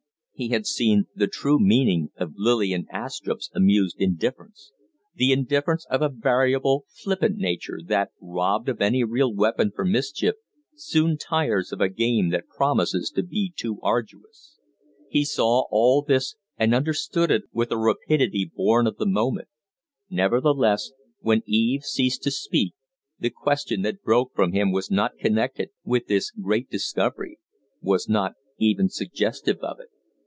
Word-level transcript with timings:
He 0.33 0.47
had 0.49 0.65
seen 0.65 1.05
the 1.13 1.27
true 1.27 1.59
meaning 1.59 2.09
of 2.15 2.33
Lillian 2.35 2.87
Astrupp's 2.91 3.51
amused 3.53 3.97
indifference 3.99 4.71
the 5.13 5.31
indifference 5.31 5.85
of 5.87 6.01
a 6.01 6.09
variable, 6.09 6.85
flippant 6.89 7.37
nature 7.37 7.79
that, 7.85 8.09
robbed 8.19 8.67
of 8.67 8.81
any 8.81 9.03
real 9.03 9.31
weapon 9.31 9.69
for 9.71 9.85
mischief, 9.85 10.33
soon 10.75 11.15
tires 11.15 11.71
of 11.71 11.79
a 11.79 11.89
game 11.89 12.31
that 12.31 12.47
promises 12.47 13.11
to 13.11 13.21
be 13.21 13.53
too 13.55 13.77
arduous. 13.83 14.57
He 15.11 15.25
saw 15.25 15.65
all 15.69 16.01
this 16.01 16.35
and 16.57 16.73
understood 16.73 17.29
it 17.29 17.43
with 17.53 17.71
a 17.71 17.77
rapidity 17.77 18.51
born 18.51 18.87
of 18.87 18.97
the 18.97 19.05
moment; 19.05 19.47
nevertheless, 20.09 20.91
when 21.19 21.43
Eve 21.45 21.83
ceased 21.83 22.23
to 22.23 22.31
speak 22.31 22.73
the 23.19 23.29
question 23.29 23.83
that 23.83 24.01
broke 24.01 24.33
from 24.33 24.53
him 24.53 24.71
was 24.71 24.89
not 24.89 25.19
connected 25.19 25.69
with 25.83 26.07
this 26.07 26.31
great 26.31 26.67
discovery 26.67 27.37
was 27.79 28.09
not 28.09 28.33
even 28.57 28.89
suggestive 28.89 29.59
of 29.59 29.79
it. 29.79 29.89